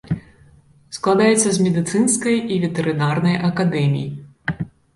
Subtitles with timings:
[0.97, 4.07] Складаецца з медыцынскай і ветэрынарнай акадэмій.